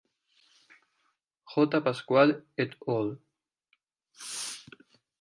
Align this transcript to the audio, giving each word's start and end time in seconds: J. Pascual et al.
J. 1.57 1.79
Pascual 1.83 2.33
et 2.57 2.75
al. 2.97 3.15